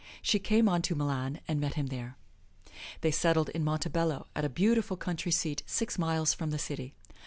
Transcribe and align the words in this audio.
She 0.23 0.39
came 0.39 0.67
on 0.67 0.81
to 0.81 0.95
Milan 0.95 1.41
and 1.47 1.59
met 1.61 1.75
him 1.75 1.85
there. 1.85 2.17
They 3.01 3.11
settled 3.11 3.49
in 3.49 3.63
Montebello, 3.63 4.25
at 4.35 4.43
a 4.45 4.49
beautiful 4.49 4.97
country 4.97 5.31
seat, 5.31 5.61
six 5.67 5.99
miles 5.99 6.33
from 6.33 6.49
the 6.49 6.57
city. 6.57 6.95